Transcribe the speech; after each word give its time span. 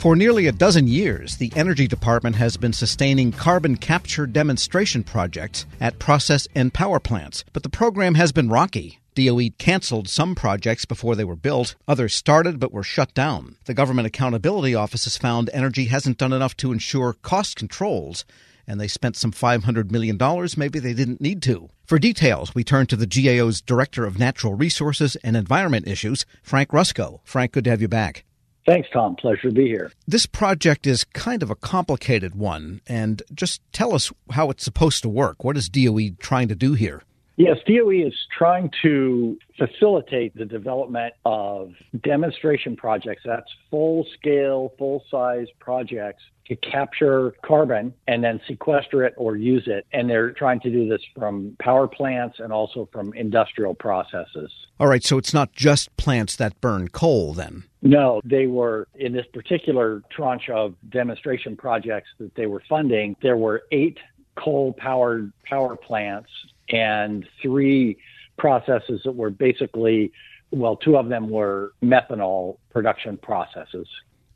For 0.00 0.16
nearly 0.16 0.46
a 0.46 0.52
dozen 0.52 0.88
years, 0.88 1.36
the 1.36 1.52
Energy 1.54 1.86
Department 1.86 2.36
has 2.36 2.56
been 2.56 2.72
sustaining 2.72 3.32
carbon 3.32 3.76
capture 3.76 4.26
demonstration 4.26 5.04
projects 5.04 5.66
at 5.78 5.98
process 5.98 6.48
and 6.54 6.72
power 6.72 6.98
plants, 6.98 7.44
but 7.52 7.64
the 7.64 7.68
program 7.68 8.14
has 8.14 8.32
been 8.32 8.48
rocky. 8.48 8.98
DOE 9.14 9.50
canceled 9.58 10.08
some 10.08 10.34
projects 10.34 10.86
before 10.86 11.16
they 11.16 11.24
were 11.24 11.36
built. 11.36 11.74
Others 11.86 12.14
started 12.14 12.58
but 12.58 12.72
were 12.72 12.82
shut 12.82 13.12
down. 13.12 13.56
The 13.66 13.74
Government 13.74 14.06
Accountability 14.06 14.74
Office 14.74 15.04
has 15.04 15.18
found 15.18 15.50
Energy 15.52 15.84
hasn't 15.84 16.16
done 16.16 16.32
enough 16.32 16.56
to 16.56 16.72
ensure 16.72 17.12
cost 17.12 17.56
controls, 17.56 18.24
and 18.66 18.80
they 18.80 18.88
spent 18.88 19.16
some 19.16 19.32
$500 19.32 19.90
million 19.90 20.18
maybe 20.56 20.78
they 20.78 20.94
didn't 20.94 21.20
need 21.20 21.42
to. 21.42 21.68
For 21.84 21.98
details, 21.98 22.54
we 22.54 22.64
turn 22.64 22.86
to 22.86 22.96
the 22.96 23.06
GAO's 23.06 23.60
Director 23.60 24.06
of 24.06 24.18
Natural 24.18 24.54
Resources 24.54 25.16
and 25.16 25.36
Environment 25.36 25.86
Issues, 25.86 26.24
Frank 26.42 26.70
Rusco. 26.70 27.20
Frank, 27.22 27.52
good 27.52 27.64
to 27.64 27.70
have 27.70 27.82
you 27.82 27.88
back. 27.88 28.24
Thanks, 28.66 28.88
Tom. 28.92 29.16
Pleasure 29.16 29.48
to 29.48 29.54
be 29.54 29.66
here. 29.66 29.90
This 30.06 30.26
project 30.26 30.86
is 30.86 31.04
kind 31.04 31.42
of 31.42 31.50
a 31.50 31.54
complicated 31.54 32.34
one, 32.34 32.80
and 32.86 33.22
just 33.34 33.62
tell 33.72 33.94
us 33.94 34.12
how 34.32 34.50
it's 34.50 34.64
supposed 34.64 35.02
to 35.02 35.08
work. 35.08 35.42
What 35.42 35.56
is 35.56 35.68
DOE 35.68 36.10
trying 36.18 36.48
to 36.48 36.54
do 36.54 36.74
here? 36.74 37.02
Yes, 37.36 37.56
DOE 37.66 38.06
is 38.06 38.14
trying 38.36 38.70
to 38.82 39.38
facilitate 39.56 40.36
the 40.36 40.44
development 40.44 41.14
of 41.24 41.72
demonstration 42.02 42.76
projects. 42.76 43.22
That's 43.24 43.50
full 43.70 44.06
scale, 44.12 44.74
full 44.76 45.04
size 45.10 45.46
projects 45.58 46.22
to 46.48 46.56
capture 46.56 47.32
carbon 47.42 47.94
and 48.06 48.22
then 48.22 48.42
sequester 48.46 49.04
it 49.04 49.14
or 49.16 49.36
use 49.36 49.64
it. 49.68 49.86
And 49.90 50.10
they're 50.10 50.32
trying 50.32 50.60
to 50.60 50.70
do 50.70 50.86
this 50.86 51.00
from 51.16 51.56
power 51.58 51.88
plants 51.88 52.40
and 52.40 52.52
also 52.52 52.90
from 52.92 53.14
industrial 53.14 53.74
processes. 53.74 54.52
All 54.78 54.88
right, 54.88 55.02
so 55.02 55.16
it's 55.16 55.32
not 55.32 55.54
just 55.54 55.96
plants 55.96 56.36
that 56.36 56.60
burn 56.60 56.88
coal 56.88 57.32
then? 57.32 57.64
No, 57.82 58.20
they 58.24 58.46
were 58.46 58.88
in 58.94 59.12
this 59.12 59.26
particular 59.32 60.02
tranche 60.10 60.50
of 60.50 60.74
demonstration 60.90 61.56
projects 61.56 62.10
that 62.18 62.34
they 62.34 62.46
were 62.46 62.62
funding, 62.68 63.16
there 63.22 63.36
were 63.36 63.62
eight 63.72 63.98
coal 64.36 64.72
powered 64.72 65.32
power 65.44 65.76
plants 65.76 66.30
and 66.68 67.26
three 67.42 67.98
processes 68.38 69.00
that 69.04 69.12
were 69.12 69.30
basically, 69.30 70.12
well, 70.50 70.76
two 70.76 70.96
of 70.96 71.08
them 71.08 71.28
were 71.30 71.72
methanol 71.82 72.58
production 72.70 73.16
processes. 73.16 73.88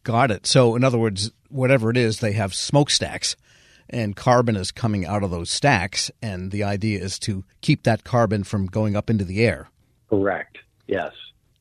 Got 0.03 0.31
it. 0.31 0.47
So, 0.47 0.77
in 0.77 0.85
other 0.85 0.99
words, 0.99 1.31
whatever 1.49 1.91
it 1.91 1.97
is, 1.97 2.21
they 2.21 2.33
have 2.33 2.55
smokestacks 2.55 3.37
and 3.89 4.17
carbon 4.17 4.57
is 4.57 4.71
coming 4.71 5.07
out 5.07 5.23
of 5.23 5.31
those 5.31 5.51
stacks. 5.51 6.11
And 6.21 6.51
the 6.51 6.63
idea 6.65 7.01
is 7.01 7.19
to 7.21 7.45
keep 7.61 7.85
that 7.85 8.05
carbon 8.05 8.45
from 8.45 8.67
going 8.67 8.97
up 8.97 9.09
into 9.09 9.25
the 9.25 9.45
air. 9.45 9.69
Correct. 10.09 10.59
Yes. 10.87 11.13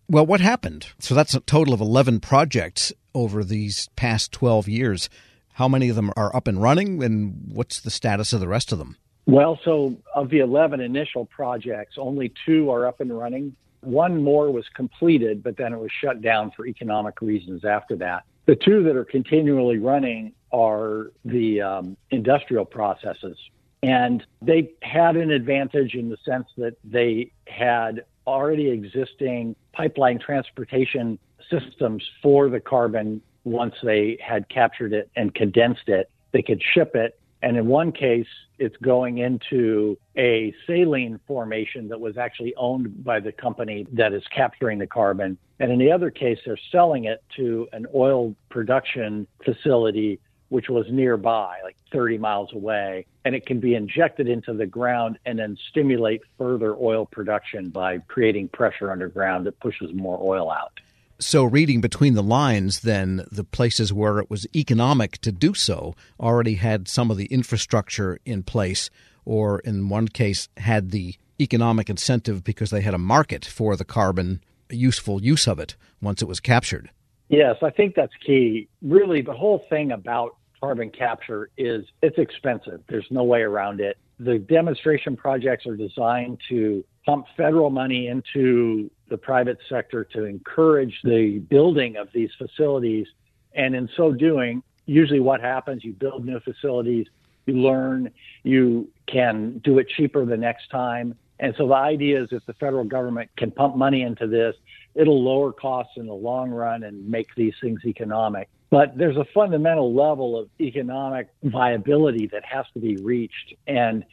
Well, 0.10 0.26
what 0.26 0.42
happened? 0.42 0.88
So, 1.00 1.16
that's 1.16 1.34
a 1.34 1.40
total 1.42 1.74
of 1.74 1.82
11 1.82 2.20
projects 2.20 2.92
over 3.16 3.44
these 3.44 3.90
past 3.96 4.32
12 4.32 4.68
years. 4.68 5.10
How 5.54 5.68
many 5.68 5.90
of 5.90 5.96
them 5.96 6.12
are 6.18 6.36
up 6.36 6.48
and 6.48 6.62
running, 6.62 7.04
and 7.04 7.52
what's 7.52 7.80
the 7.80 7.92
status 7.92 8.34
of 8.34 8.40
the 8.40 8.48
rest 8.48 8.72
of 8.72 8.80
them? 8.80 8.98
Well, 9.26 9.60
so 9.64 9.96
of 10.14 10.30
the 10.30 10.40
11 10.40 10.82
initial 10.82 11.26
projects, 11.26 11.96
only 11.98 12.34
two 12.46 12.70
are 12.72 12.86
up 12.86 13.00
and 13.00 13.18
running. 13.18 13.56
One 13.82 14.22
more 14.22 14.52
was 14.52 14.66
completed, 14.74 15.44
but 15.44 15.58
then 15.58 15.74
it 15.74 15.80
was 15.80 15.92
shut 15.92 16.22
down 16.22 16.52
for 16.52 16.66
economic 16.66 17.22
reasons 17.22 17.64
after 17.64 17.96
that. 17.98 18.24
The 18.46 18.56
two 18.56 18.84
that 18.84 18.96
are 18.96 19.06
continually 19.06 19.78
running 19.78 20.34
are 20.52 21.12
the 21.24 21.62
um, 21.62 21.98
industrial 22.12 22.66
processes. 22.66 23.38
And 23.82 24.26
they 24.42 24.72
had 24.82 25.16
an 25.16 25.32
advantage 25.32 25.94
in 25.94 26.10
the 26.10 26.18
sense 26.26 26.48
that 26.58 26.76
they 26.84 27.32
had 27.48 28.06
already 28.28 28.70
existing 28.70 29.56
pipeline 29.74 30.20
transportation 30.20 31.20
systems 31.50 32.04
for 32.22 32.50
the 32.50 32.60
carbon 32.60 33.22
once 33.44 33.76
they 33.84 34.18
had 34.22 34.48
captured 34.50 34.94
it 34.94 35.10
and 35.16 35.34
condensed 35.36 35.88
it. 35.88 36.10
They 36.32 36.42
could 36.42 36.62
ship 36.74 36.96
it 36.96 37.20
and 37.44 37.58
in 37.58 37.68
one 37.68 37.92
case, 37.92 38.28
it's 38.58 38.78
going 38.78 39.18
into 39.18 39.98
a 40.18 40.54
saline 40.66 41.20
formation 41.28 41.90
that 41.90 42.00
was 42.00 42.18
actually 42.18 42.56
owned 42.56 43.04
by 43.04 43.20
the 43.20 43.34
company 43.34 43.86
that 43.92 44.14
is 44.14 44.24
capturing 44.34 44.80
the 44.80 44.88
carbon. 44.88 45.38
And 45.60 45.70
in 45.70 45.78
the 45.78 45.92
other 45.92 46.10
case, 46.10 46.40
they're 46.46 46.58
selling 46.72 47.04
it 47.04 47.22
to 47.36 47.68
an 47.74 47.86
oil 47.94 48.34
production 48.50 49.28
facility, 49.44 50.22
which 50.54 50.70
was 50.70 50.86
nearby, 50.92 51.58
like 51.64 51.76
30 51.92 52.20
miles 52.20 52.54
away. 52.54 53.08
And 53.26 53.34
it 53.34 53.48
can 53.48 53.60
be 53.60 53.74
injected 53.74 54.30
into 54.30 54.54
the 54.54 54.68
ground 54.68 55.18
and 55.26 55.40
then 55.40 55.58
stimulate 55.72 56.22
further 56.38 56.76
oil 56.76 57.08
production 57.08 57.72
by 57.72 57.98
creating 58.08 58.50
pressure 58.50 58.92
underground 58.92 59.48
that 59.48 59.60
pushes 59.60 59.92
more 59.96 60.20
oil 60.22 60.52
out. 60.52 60.80
So, 61.18 61.44
reading 61.44 61.82
between 61.82 62.14
the 62.14 62.22
lines, 62.22 62.82
then 62.82 63.26
the 63.32 63.44
places 63.44 63.92
where 63.92 64.20
it 64.20 64.30
was 64.30 64.46
economic 64.56 65.18
to 65.22 65.32
do 65.32 65.56
so 65.56 65.96
already 66.20 66.54
had 66.56 66.88
some 66.88 67.10
of 67.10 67.18
the 67.18 67.26
infrastructure 67.26 68.20
in 68.24 68.44
place, 68.44 68.92
or 69.26 69.58
in 69.62 69.90
one 69.90 70.08
case, 70.08 70.50
had 70.58 70.92
the 70.92 71.16
economic 71.42 71.90
incentive 71.90 72.44
because 72.44 72.70
they 72.70 72.82
had 72.82 72.94
a 72.94 73.00
market 73.00 73.44
for 73.44 73.76
the 73.76 73.86
carbon 73.86 74.40
useful 74.70 75.20
use 75.24 75.48
of 75.48 75.58
it 75.58 75.76
once 76.00 76.22
it 76.22 76.28
was 76.28 76.40
captured. 76.40 76.92
Yes, 77.30 77.56
I 77.64 77.72
think 77.72 77.96
that's 77.96 78.14
key. 78.24 78.68
Really, 78.84 79.24
the 79.24 79.34
whole 79.34 79.66
thing 79.68 79.92
about 79.92 80.36
carbon 80.64 80.90
capture 80.90 81.50
is 81.58 81.84
it's 82.02 82.18
expensive. 82.18 82.80
There's 82.88 83.06
no 83.12 83.24
way 83.24 83.42
around 83.42 83.82
it. 83.82 83.98
The 84.18 84.40
demonstration 84.40 85.18
projects 85.18 85.66
are 85.68 85.76
designed 85.76 86.40
to 86.48 86.86
pump 87.06 87.26
federal 87.36 87.70
money 87.70 88.08
into 88.08 88.90
the 89.10 89.18
private 89.18 89.58
sector 89.68 90.06
to 90.14 90.24
encourage 90.24 90.98
the 91.04 91.40
building 91.50 91.98
of 91.98 92.08
these 92.14 92.30
facilities. 92.38 93.08
And 93.54 93.76
in 93.76 93.90
so 93.98 94.14
doing, 94.14 94.64
usually 94.86 95.20
what 95.20 95.42
happens, 95.42 95.84
you 95.84 95.92
build 95.92 96.24
new 96.26 96.40
facilities, 96.40 97.08
you 97.46 97.56
learn, 97.56 98.10
you 98.44 98.88
can 99.06 99.58
do 99.66 99.80
it 99.80 99.90
cheaper 99.90 100.26
the 100.26 100.38
next 100.38 100.70
time. 100.70 101.14
And 101.40 101.54
so 101.58 101.68
the 101.68 101.74
idea 101.74 102.24
is 102.24 102.30
if 102.32 102.46
the 102.46 102.54
federal 102.54 102.86
government 102.86 103.30
can 103.36 103.52
pump 103.52 103.76
money 103.76 104.04
into 104.04 104.28
this, 104.28 104.56
it'll 104.96 105.24
lower 105.24 105.52
costs 105.52 105.94
in 105.98 106.06
the 106.06 106.14
long 106.14 106.50
run 106.50 106.84
and 106.84 107.08
make 107.08 107.34
these 107.36 107.54
things 107.62 107.82
economic. 107.86 108.50
But 108.70 108.98
there's 108.98 109.18
a 109.18 109.26
fundamental 109.34 109.94
level 109.94 110.38
of 110.38 110.50
economic 110.60 111.28
viability 111.44 112.28
that 112.32 112.44
has 112.46 112.66
to 112.74 112.80
be 112.80 112.98
reached. 112.98 113.54
And 113.68 114.04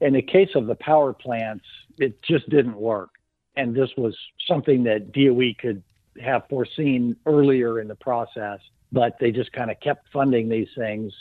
in 0.00 0.12
the 0.12 0.22
case 0.22 0.50
of 0.54 0.66
the 0.66 0.74
power 0.74 1.12
plants, 1.12 1.64
it 1.98 2.22
just 2.22 2.48
didn't 2.50 2.76
work. 2.76 3.10
And 3.56 3.74
this 3.74 3.90
was 3.96 4.16
something 4.46 4.84
that 4.84 5.12
DOE 5.12 5.54
could 5.58 5.82
have 6.22 6.42
foreseen 6.48 7.16
earlier 7.26 7.80
in 7.80 7.88
the 7.88 7.94
process, 7.94 8.60
but 8.92 9.16
they 9.20 9.30
just 9.30 9.52
kind 9.52 9.70
of 9.70 9.80
kept 9.80 10.06
funding 10.12 10.48
these 10.48 10.68
things. 10.76 11.12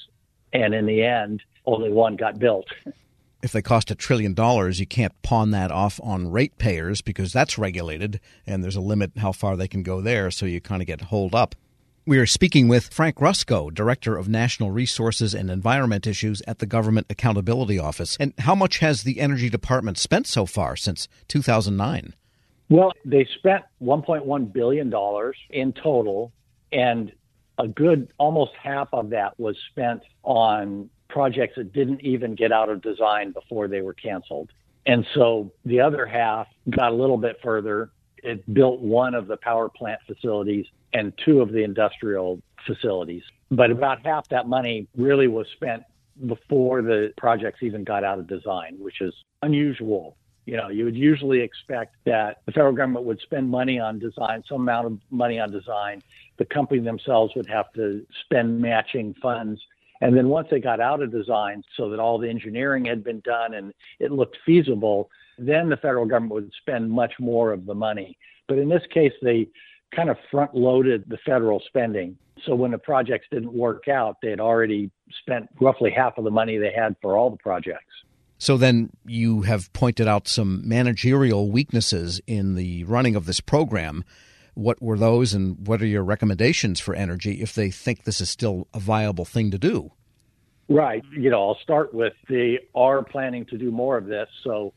And 0.54 0.74
in 0.74 0.86
the 0.86 1.04
end, 1.04 1.42
only 1.66 1.92
one 1.92 2.16
got 2.16 2.40
built. 2.40 2.68
If 3.42 3.52
they 3.54 3.62
cost 3.62 3.90
a 3.90 3.96
trillion 3.96 4.34
dollars, 4.34 4.80
you 4.80 4.86
can't 4.86 5.20
pawn 5.22 5.52
that 5.52 5.72
off 5.72 6.00
on 6.04 6.30
ratepayers 6.30 7.02
because 7.02 7.32
that's 7.32 7.58
regulated 7.58 8.20
and 8.46 8.64
there's 8.64 8.76
a 8.76 8.82
limit 8.82 9.12
how 9.18 9.32
far 9.32 9.56
they 9.56 9.68
can 9.68 9.82
go 9.82 10.02
there. 10.02 10.30
So 10.30 10.46
you 10.46 10.60
kind 10.60 10.82
of 10.82 10.88
get 10.88 11.02
holed 11.02 11.34
up. 11.34 11.56
We 12.06 12.18
are 12.18 12.26
speaking 12.26 12.68
with 12.68 12.92
Frank 12.92 13.18
Rusco, 13.18 13.72
Director 13.72 14.18
of 14.18 14.28
National 14.28 14.72
Resources 14.72 15.36
and 15.36 15.52
Environment 15.52 16.08
Issues 16.08 16.42
at 16.48 16.58
the 16.58 16.66
Government 16.66 17.06
Accountability 17.10 17.78
Office. 17.78 18.18
And 18.20 18.34
how 18.40 18.56
much 18.56 18.80
has 18.80 19.04
the 19.04 19.20
Energy 19.20 19.50
Department 19.50 19.98
spent 19.98 20.26
so 20.26 20.46
far 20.46 20.76
since 20.76 21.08
2009? 21.28 22.16
Well, 22.70 22.94
they 23.06 23.28
spent 23.38 23.64
$1.1 23.82 24.54
billion 24.54 24.94
in 25.52 25.74
total, 25.74 26.32
and 26.72 27.12
a 27.60 27.68
good 27.68 28.12
almost 28.18 28.54
half 28.62 28.90
of 28.92 29.12
that 29.12 29.40
was 29.40 29.56
spent 29.70 30.02
on 30.24 30.90
projects 31.10 31.56
that 31.58 31.74
didn't 31.74 32.02
even 32.02 32.36
get 32.36 32.52
out 32.52 32.70
of 32.70 32.82
design 32.82 33.32
before 33.32 33.68
they 33.68 33.82
were 33.82 33.94
canceled. 33.94 34.52
And 34.86 35.06
so 35.14 35.52
the 35.66 35.82
other 35.82 36.06
half 36.06 36.48
got 36.70 36.92
a 36.92 36.96
little 36.96 37.18
bit 37.18 37.38
further. 37.44 37.92
It 38.18 38.54
built 38.54 38.80
one 38.80 39.14
of 39.14 39.28
the 39.28 39.38
power 39.38 39.70
plant 39.70 40.00
facilities 40.08 40.66
and 40.94 41.14
two 41.26 41.42
of 41.42 41.52
the 41.52 41.64
industrial 41.64 42.42
facilities. 42.66 43.24
But 43.52 43.72
about 43.72 44.06
half 44.06 44.28
that 44.30 44.48
money 44.48 44.88
really 44.96 45.28
was 45.28 45.48
spent 45.54 45.84
before 46.26 46.82
the 46.82 47.14
projects 47.18 47.60
even 47.62 47.84
got 47.84 48.04
out 48.04 48.20
of 48.20 48.28
design, 48.28 48.76
which 48.80 49.02
is 49.02 49.14
unusual. 49.42 50.18
You 50.46 50.58
know, 50.58 50.70
you 50.70 50.86
would 50.86 50.96
usually 50.96 51.42
expect 51.42 51.96
that 52.06 52.42
the 52.46 52.52
federal 52.52 52.74
government 52.74 53.06
would 53.06 53.20
spend 53.22 53.50
money 53.50 53.80
on 53.80 54.00
design, 54.00 54.44
some 54.50 54.62
amount 54.62 54.88
of 54.88 55.00
money 55.12 55.40
on 55.40 55.52
design. 55.52 56.02
The 56.38 56.46
company 56.46 56.82
themselves 56.82 57.34
would 57.36 57.48
have 57.48 57.72
to 57.74 58.06
spend 58.26 58.60
matching 58.60 59.14
funds. 59.22 59.62
And 60.02 60.16
then 60.16 60.30
once 60.30 60.48
they 60.50 60.60
got 60.60 60.80
out 60.80 61.02
of 61.02 61.12
design 61.12 61.64
so 61.76 61.90
that 61.90 62.00
all 62.00 62.18
the 62.18 62.30
engineering 62.30 62.86
had 62.86 63.04
been 63.04 63.20
done 63.22 63.54
and 63.54 63.74
it 64.00 64.12
looked 64.12 64.38
feasible, 64.46 65.10
then 65.38 65.70
the 65.70 65.78
federal 65.78 66.06
government 66.06 66.34
would 66.34 66.52
spend 66.62 66.90
much 66.90 67.14
more 67.20 67.52
of 67.52 67.66
the 67.66 67.76
money. 67.76 68.18
But 68.48 68.60
in 68.60 68.70
this 68.70 68.84
case, 68.94 69.14
they 69.22 69.48
kind 69.96 70.10
of 70.10 70.18
front 70.32 70.56
loaded 70.56 71.04
the 71.08 71.18
federal 71.26 71.62
spending. 71.68 72.18
So 72.46 72.56
when 72.56 72.72
the 72.72 72.78
projects 72.78 73.28
didn't 73.32 73.54
work 73.54 73.88
out, 73.88 74.18
they 74.22 74.30
had 74.30 74.40
already 74.40 74.92
spent 75.22 75.50
roughly 75.60 75.92
half 75.92 76.18
of 76.18 76.24
the 76.24 76.32
money 76.32 76.58
they 76.58 76.72
had 76.76 76.96
for 77.02 77.18
all 77.18 77.30
the 77.30 77.38
projects. 77.38 77.94
So 78.38 78.56
then 78.56 78.92
you 79.06 79.42
have 79.42 79.72
pointed 79.74 80.08
out 80.08 80.28
some 80.28 80.68
managerial 80.68 81.52
weaknesses 81.52 82.22
in 82.26 82.56
the 82.56 82.86
running 82.86 83.16
of 83.16 83.26
this 83.26 83.42
program. 83.42 84.06
What 84.60 84.82
were 84.82 84.98
those, 84.98 85.34
and 85.34 85.66
what 85.66 85.82
are 85.82 85.86
your 85.86 86.04
recommendations 86.04 86.82
for 86.82 86.94
energy 86.94 87.42
if 87.42 87.54
they 87.54 87.72
think 87.72 88.04
this 88.04 88.20
is 88.20 88.30
still 88.30 88.68
a 88.74 88.80
viable 88.80 89.24
thing 89.24 89.52
to 89.52 89.58
do? 89.58 89.94
Right. 90.68 91.02
You 91.12 91.30
know, 91.30 91.48
I'll 91.48 91.60
start 91.64 91.94
with 91.94 92.12
they 92.28 92.60
are 92.76 93.02
planning 93.02 93.46
to 93.46 93.58
do 93.58 93.72
more 93.72 93.96
of 93.96 94.06
this, 94.06 94.28
so 94.44 94.74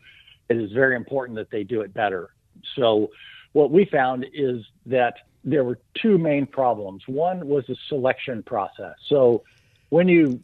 it 0.48 0.56
is 0.56 0.70
very 0.70 0.94
important 0.94 1.34
that 1.36 1.50
they 1.50 1.64
do 1.64 1.80
it 1.80 1.92
better. 1.92 2.30
So, 2.76 3.10
what 3.54 3.72
we 3.72 3.84
found 3.84 4.24
is 4.32 4.64
that 4.86 5.14
there 5.42 5.64
were 5.64 5.80
two 6.00 6.16
main 6.16 6.46
problems. 6.46 7.02
One 7.08 7.48
was 7.48 7.64
the 7.66 7.76
selection 7.88 8.44
process. 8.44 8.94
So, 9.08 9.42
when 9.88 10.06
you 10.06 10.40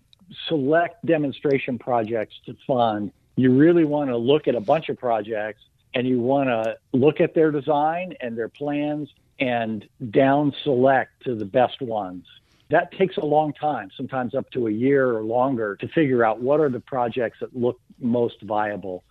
select 0.48 1.06
demonstration 1.06 1.78
projects 1.78 2.34
to 2.46 2.56
fund, 2.66 3.12
you 3.36 3.56
really 3.56 3.84
want 3.84 4.10
to 4.10 4.16
look 4.16 4.48
at 4.48 4.56
a 4.56 4.60
bunch 4.60 4.88
of 4.88 4.98
projects 4.98 5.62
and 5.94 6.08
you 6.08 6.18
want 6.18 6.48
to 6.48 6.76
look 6.92 7.20
at 7.20 7.34
their 7.34 7.52
design 7.52 8.14
and 8.20 8.36
their 8.36 8.48
plans 8.48 9.08
and 9.38 9.88
down 10.10 10.52
select 10.64 11.24
to 11.24 11.34
the 11.34 11.44
best 11.44 11.80
ones. 11.80 12.24
That 12.70 12.92
takes 12.92 13.16
a 13.16 13.24
long 13.24 13.52
time, 13.54 13.90
sometimes 13.96 14.34
up 14.34 14.50
to 14.50 14.66
a 14.66 14.70
year 14.70 15.16
or 15.16 15.22
longer, 15.22 15.76
to 15.76 15.88
figure 15.88 16.24
out 16.24 16.40
what 16.40 16.60
are 16.60 16.68
the 16.68 16.80
projects 16.80 17.38
that 17.40 17.56
look 17.56 17.80
most 17.98 18.42
viable. 18.42 19.04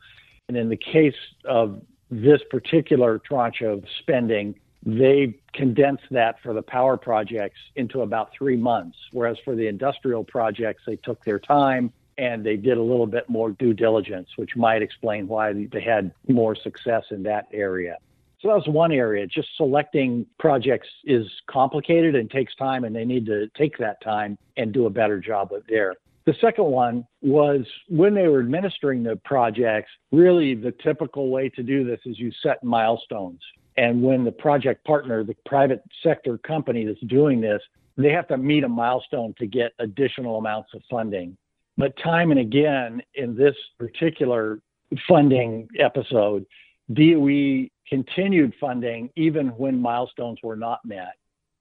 And 0.48 0.56
in 0.56 0.70
the 0.70 0.78
case 0.78 1.16
of 1.46 1.82
this 2.12 2.42
particular 2.50 3.20
tranche 3.20 3.62
of 3.62 3.84
spending, 4.00 4.56
they 4.86 5.36
condensed 5.54 6.06
that 6.12 6.40
for 6.42 6.54
the 6.54 6.62
power 6.62 6.98
projects 6.98 7.60
into 7.76 8.02
about 8.02 8.32
three 8.38 8.56
months, 8.56 8.98
whereas 9.12 9.38
for 9.44 9.56
the 9.56 9.68
industrial 9.68 10.24
projects, 10.24 10.84
they 10.86 10.96
took 10.98 11.24
their 11.26 11.40
time 11.40 11.92
and 12.18 12.44
they 12.46 12.56
did 12.56 12.78
a 12.78 12.82
little 12.82 13.06
bit 13.06 13.30
more 13.30 13.52
due 13.52 13.74
diligence, 13.74 14.30
which 14.38 14.56
might 14.56 14.82
explain 14.82 15.28
why 15.28 15.54
they 15.54 15.82
had 15.82 16.12
more 16.28 16.56
success 16.56 17.06
in 17.12 17.24
that 17.24 17.48
area. 17.52 17.98
So 18.40 18.54
that's 18.54 18.68
one 18.68 18.92
area. 18.92 19.26
Just 19.26 19.50
selecting 19.58 20.26
projects 20.40 20.88
is 21.06 21.26
complicated 21.50 22.16
and 22.16 22.30
takes 22.30 22.56
time, 22.56 22.84
and 22.84 22.96
they 22.96 23.06
need 23.06 23.26
to 23.26 23.48
take 23.58 23.78
that 23.80 24.02
time 24.04 24.38
and 24.58 24.72
do 24.72 24.86
a 24.86 24.90
better 24.90 25.20
job 25.20 25.52
there. 25.68 25.96
The 26.26 26.36
second 26.42 26.66
one 26.66 27.08
was 27.22 27.66
when 27.88 28.14
they 28.14 28.28
were 28.28 28.42
administering 28.42 29.02
the 29.02 29.16
projects, 29.24 29.90
really 30.12 30.56
the 30.56 30.74
typical 30.84 31.30
way 31.30 31.50
to 31.50 31.64
do 31.64 31.86
this 31.86 32.00
is 32.06 32.20
you 32.20 32.32
set 32.44 32.64
milestones. 32.64 33.40
And 33.78 34.04
when 34.04 34.26
the 34.26 34.32
project 34.32 34.84
partner, 34.86 35.24
the 35.24 35.36
private 35.46 35.82
sector 36.04 36.38
company 36.40 36.86
that's 36.86 37.00
doing 37.08 37.40
this, 37.40 37.62
they 37.96 38.12
have 38.12 38.28
to 38.28 38.38
meet 38.38 38.64
a 38.64 38.70
milestone 38.70 39.36
to 39.40 39.48
get 39.48 39.72
additional 39.80 40.38
amounts 40.38 40.74
of 40.74 40.82
funding. 40.90 41.38
But 41.78 41.94
time 42.04 42.32
and 42.32 42.40
again, 42.40 43.02
in 43.16 43.36
this 43.36 43.56
particular 43.80 44.60
funding 45.08 45.70
episode, 45.80 46.46
DOE 46.94 47.70
continued 47.88 48.54
funding 48.60 49.10
even 49.16 49.50
when 49.50 49.82
milestones 49.82 50.40
were 50.44 50.56
not 50.56 50.84
met. 50.86 51.16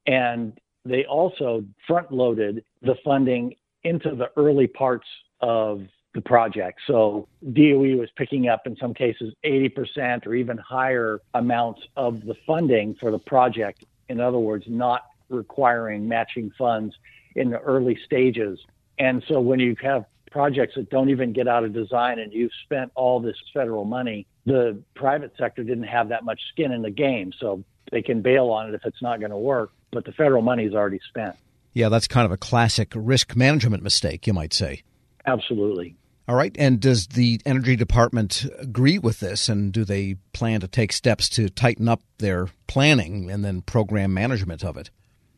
And 0.06 0.58
they 0.84 1.04
also 1.04 1.64
front 1.86 2.12
loaded 2.12 2.64
the 2.82 2.94
funding 3.04 3.56
into 3.82 4.14
the 4.14 4.30
early 4.36 4.66
parts 4.66 5.06
of 5.40 5.82
the 6.14 6.20
project. 6.20 6.80
So 6.86 7.28
DOE 7.52 7.96
was 7.96 8.08
picking 8.16 8.48
up 8.48 8.66
in 8.66 8.76
some 8.76 8.94
cases 8.94 9.34
80% 9.44 10.26
or 10.26 10.34
even 10.34 10.56
higher 10.58 11.20
amounts 11.34 11.82
of 11.96 12.24
the 12.24 12.34
funding 12.46 12.94
for 12.94 13.10
the 13.10 13.18
project. 13.18 13.84
In 14.08 14.20
other 14.20 14.38
words, 14.38 14.64
not 14.68 15.02
requiring 15.28 16.08
matching 16.08 16.50
funds 16.56 16.94
in 17.34 17.50
the 17.50 17.58
early 17.60 17.98
stages. 18.04 18.58
And 18.98 19.22
so 19.28 19.40
when 19.40 19.60
you 19.60 19.76
have 19.82 20.06
projects 20.30 20.74
that 20.76 20.88
don't 20.88 21.10
even 21.10 21.32
get 21.32 21.48
out 21.48 21.64
of 21.64 21.72
design 21.72 22.18
and 22.18 22.32
you've 22.32 22.52
spent 22.64 22.92
all 22.94 23.20
this 23.20 23.36
federal 23.52 23.84
money, 23.84 24.26
the 24.46 24.80
private 24.94 25.32
sector 25.38 25.64
didn't 25.64 25.84
have 25.84 26.08
that 26.08 26.24
much 26.24 26.40
skin 26.52 26.72
in 26.72 26.82
the 26.82 26.90
game. 26.90 27.32
So 27.38 27.64
they 27.92 28.02
can 28.02 28.22
bail 28.22 28.46
on 28.50 28.68
it 28.68 28.74
if 28.74 28.84
it's 28.84 29.02
not 29.02 29.20
going 29.20 29.32
to 29.32 29.36
work, 29.36 29.72
but 29.92 30.04
the 30.04 30.12
federal 30.12 30.42
money 30.42 30.64
is 30.64 30.74
already 30.74 31.00
spent. 31.08 31.36
Yeah, 31.74 31.90
that's 31.90 32.08
kind 32.08 32.24
of 32.24 32.32
a 32.32 32.38
classic 32.38 32.92
risk 32.94 33.36
management 33.36 33.82
mistake, 33.82 34.26
you 34.26 34.32
might 34.32 34.54
say. 34.54 34.82
Absolutely. 35.26 35.96
All 36.28 36.34
right. 36.34 36.54
And 36.58 36.80
does 36.80 37.08
the 37.08 37.40
Energy 37.44 37.76
Department 37.76 38.46
agree 38.58 38.98
with 38.98 39.20
this? 39.20 39.48
And 39.48 39.72
do 39.72 39.84
they 39.84 40.16
plan 40.32 40.60
to 40.60 40.68
take 40.68 40.92
steps 40.92 41.28
to 41.30 41.48
tighten 41.48 41.88
up 41.88 42.00
their 42.18 42.48
planning 42.66 43.30
and 43.30 43.44
then 43.44 43.62
program 43.62 44.14
management 44.14 44.64
of 44.64 44.76
it? 44.76 44.90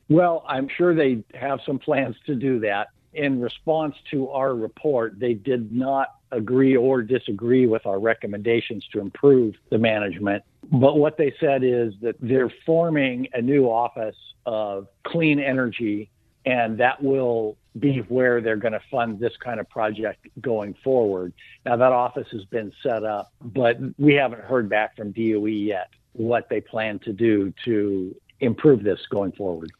Well, 0.08 0.44
I'm 0.49 0.69
sure 0.75 0.94
they 0.94 1.25
have 1.34 1.58
some 1.66 1.78
plans 1.78 2.16
to 2.26 2.34
do 2.34 2.61
that. 2.61 2.88
In 3.12 3.40
response 3.40 3.96
to 4.12 4.31
our 4.31 4.54
report, 4.54 5.19
they 5.19 5.34
did 5.34 5.72
not 5.72 6.08
agree 6.30 6.76
or 6.76 7.02
disagree 7.02 7.66
with 7.66 7.86
our 7.86 7.98
recommendations 7.98 8.86
to 8.92 9.00
improve 9.00 9.54
the 9.70 9.78
management. 9.78 10.44
But 10.70 10.98
what 10.98 11.16
they 11.16 11.34
said 11.40 11.62
is 11.64 11.94
that 12.02 12.16
they're 12.20 12.52
forming 12.66 13.28
a 13.32 13.40
new 13.40 13.66
office 13.66 14.16
of 14.46 14.88
clean 15.04 15.40
energy, 15.40 16.10
and 16.44 16.78
that 16.78 17.02
will 17.02 17.56
be 17.78 17.98
where 18.08 18.40
they're 18.40 18.56
going 18.56 18.72
to 18.72 18.82
fund 18.90 19.20
this 19.20 19.36
kind 19.42 19.60
of 19.60 19.69
project 19.69 20.26
going 20.40 20.75
forward. 20.82 21.32
Now, 21.64 21.76
that 21.76 21.92
office 21.92 22.28
has 22.32 22.44
been 22.44 22.72
set 22.82 23.04
up, 23.04 23.32
but 23.40 23.78
we 23.98 24.14
haven't 24.14 24.42
heard 24.42 24.69
back 24.69 24.96
from 24.96 25.12
DOE 25.12 25.46
yet 25.46 25.88
what 26.12 26.48
they 26.48 26.60
plan 26.60 26.98
to 27.00 27.12
do 27.12 27.52
to 27.64 28.14
improve 28.40 28.82
this 28.82 29.00
going 29.10 29.32
forward. 29.32 29.70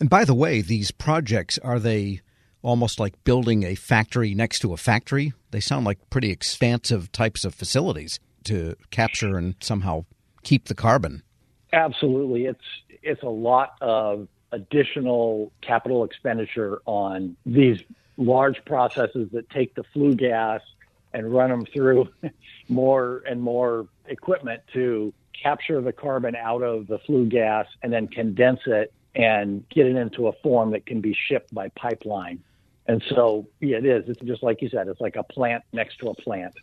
And 0.00 0.10
by 0.10 0.24
the 0.24 0.34
way, 0.34 0.60
these 0.60 0.90
projects 0.90 1.58
are 1.58 1.78
they 1.78 2.20
almost 2.64 2.98
like 2.98 3.22
building 3.22 3.62
a 3.62 3.74
factory 3.74 4.34
next 4.34 4.60
to 4.60 4.72
a 4.72 4.76
factory? 4.76 5.32
They 5.52 5.60
sound 5.60 5.86
like 5.86 6.10
pretty 6.10 6.30
expansive 6.30 7.12
types 7.12 7.44
of 7.44 7.54
facilities 7.54 8.18
to 8.44 8.74
capture 8.90 9.36
and 9.36 9.54
somehow 9.60 10.06
keep 10.42 10.66
the 10.66 10.74
carbon. 10.74 11.22
Absolutely. 11.72 12.46
It's 12.46 12.64
it's 13.02 13.22
a 13.22 13.28
lot 13.28 13.74
of 13.80 14.28
additional 14.52 15.52
capital 15.60 16.04
expenditure 16.04 16.80
on 16.86 17.36
these 17.44 17.78
large 18.16 18.64
processes 18.64 19.28
that 19.32 19.50
take 19.50 19.74
the 19.74 19.82
flue 19.92 20.14
gas 20.14 20.60
and 21.12 21.32
run 21.32 21.50
them 21.50 21.64
through 21.66 22.08
more 22.68 23.22
and 23.28 23.40
more 23.40 23.86
equipment 24.06 24.62
to 24.72 25.12
capture 25.40 25.80
the 25.80 25.92
carbon 25.92 26.36
out 26.36 26.62
of 26.62 26.86
the 26.86 26.98
flue 27.00 27.26
gas 27.26 27.66
and 27.82 27.92
then 27.92 28.06
condense 28.06 28.60
it 28.66 28.92
and 29.14 29.68
get 29.68 29.86
it 29.86 29.96
into 29.96 30.28
a 30.28 30.32
form 30.42 30.70
that 30.70 30.86
can 30.86 31.00
be 31.00 31.16
shipped 31.28 31.52
by 31.52 31.68
pipeline. 31.70 32.42
And 32.86 33.02
so, 33.14 33.48
yeah, 33.60 33.78
it 33.78 33.86
is. 33.86 34.04
It's 34.08 34.20
just 34.20 34.42
like 34.42 34.60
you 34.60 34.68
said, 34.68 34.88
it's 34.88 35.00
like 35.00 35.16
a 35.16 35.22
plant 35.22 35.64
next 35.72 35.98
to 36.00 36.08
a 36.08 36.14
plant 36.14 36.54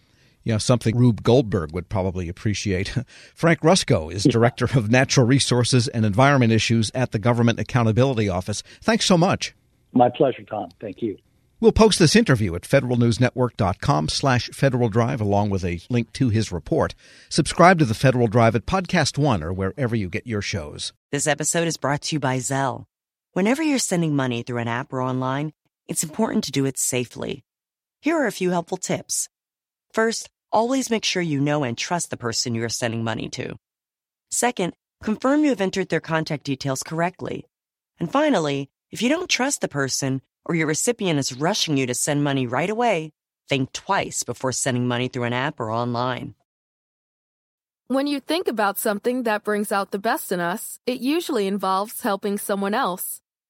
you 0.43 0.51
know, 0.51 0.57
something 0.57 0.97
Rube 0.97 1.23
Goldberg 1.23 1.71
would 1.73 1.89
probably 1.89 2.29
appreciate. 2.29 2.97
Frank 3.35 3.61
Rusco 3.61 4.11
is 4.11 4.23
Director 4.23 4.65
of 4.65 4.89
Natural 4.89 5.25
Resources 5.25 5.87
and 5.87 6.05
Environment 6.05 6.51
Issues 6.51 6.91
at 6.95 7.11
the 7.11 7.19
Government 7.19 7.59
Accountability 7.59 8.29
Office. 8.29 8.63
Thanks 8.81 9.05
so 9.05 9.17
much. 9.17 9.53
My 9.93 10.09
pleasure, 10.09 10.43
Tom. 10.43 10.69
Thank 10.79 11.01
you. 11.01 11.17
We'll 11.59 11.71
post 11.71 11.99
this 11.99 12.15
interview 12.15 12.55
at 12.55 12.63
federalnewsnetwork.com 12.63 14.09
slash 14.09 14.49
Federal 14.49 14.89
Drive 14.89 15.21
along 15.21 15.51
with 15.51 15.63
a 15.63 15.79
link 15.89 16.11
to 16.13 16.29
his 16.29 16.51
report. 16.51 16.95
Subscribe 17.29 17.77
to 17.77 17.85
the 17.85 17.93
Federal 17.93 18.27
Drive 18.27 18.55
at 18.55 18.65
Podcast 18.65 19.19
One 19.19 19.43
or 19.43 19.53
wherever 19.53 19.95
you 19.95 20.09
get 20.09 20.25
your 20.25 20.41
shows. 20.41 20.91
This 21.11 21.27
episode 21.27 21.67
is 21.67 21.77
brought 21.77 22.01
to 22.03 22.15
you 22.15 22.19
by 22.19 22.37
Zelle. 22.37 22.85
Whenever 23.33 23.61
you're 23.61 23.77
sending 23.77 24.15
money 24.15 24.41
through 24.41 24.57
an 24.57 24.67
app 24.67 24.91
or 24.91 25.03
online, 25.03 25.53
it's 25.91 26.05
important 26.05 26.45
to 26.45 26.53
do 26.53 26.65
it 26.65 26.77
safely. 26.77 27.43
Here 28.01 28.15
are 28.15 28.25
a 28.25 28.31
few 28.31 28.51
helpful 28.51 28.77
tips. 28.77 29.27
First, 29.93 30.29
always 30.49 30.89
make 30.89 31.03
sure 31.03 31.21
you 31.21 31.41
know 31.41 31.65
and 31.65 31.77
trust 31.77 32.09
the 32.09 32.15
person 32.15 32.55
you 32.55 32.63
are 32.63 32.69
sending 32.69 33.03
money 33.03 33.27
to. 33.31 33.57
Second, 34.31 34.73
confirm 35.03 35.43
you 35.43 35.49
have 35.49 35.59
entered 35.59 35.89
their 35.89 35.99
contact 35.99 36.45
details 36.45 36.81
correctly. 36.81 37.45
And 37.99 38.09
finally, 38.09 38.69
if 38.89 39.01
you 39.01 39.09
don't 39.09 39.29
trust 39.29 39.59
the 39.59 39.67
person 39.67 40.21
or 40.45 40.55
your 40.55 40.67
recipient 40.67 41.19
is 41.19 41.33
rushing 41.33 41.75
you 41.75 41.85
to 41.87 41.93
send 41.93 42.23
money 42.23 42.47
right 42.47 42.69
away, 42.69 43.11
think 43.49 43.73
twice 43.73 44.23
before 44.23 44.53
sending 44.53 44.87
money 44.87 45.09
through 45.09 45.25
an 45.25 45.33
app 45.33 45.59
or 45.59 45.71
online. 45.71 46.35
When 47.87 48.07
you 48.07 48.21
think 48.21 48.47
about 48.47 48.77
something 48.77 49.23
that 49.23 49.43
brings 49.43 49.73
out 49.73 49.91
the 49.91 49.99
best 49.99 50.31
in 50.31 50.39
us, 50.39 50.79
it 50.85 51.01
usually 51.01 51.47
involves 51.47 51.99
helping 51.99 52.37
someone 52.37 52.73
else. 52.73 53.20